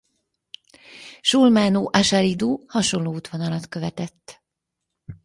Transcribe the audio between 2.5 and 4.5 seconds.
hasonló útvonalat követett.